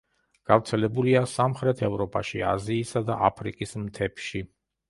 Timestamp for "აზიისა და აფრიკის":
2.55-3.77